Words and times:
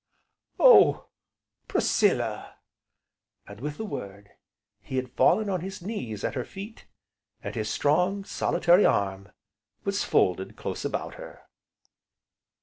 Oh, 0.59 1.09
Priscilla!" 1.67 2.55
And, 3.45 3.59
with 3.61 3.77
the 3.77 3.85
word, 3.85 4.31
he 4.81 4.95
had 4.95 5.11
fallen 5.13 5.47
on 5.47 5.61
his 5.61 5.83
knees 5.83 6.23
at 6.23 6.33
her 6.33 6.43
feet, 6.43 6.87
and 7.43 7.53
his 7.53 7.69
strong, 7.69 8.23
solitary 8.25 8.83
arm 8.83 9.31
was 9.83 10.03
folded 10.03 10.55
close 10.55 10.83
about 10.83 11.13
her. 11.21 11.43